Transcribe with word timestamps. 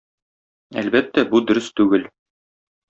Әлбәттә, 0.83 1.27
бу 1.35 1.43
дөрес 1.51 1.71
түгел. 1.81 2.13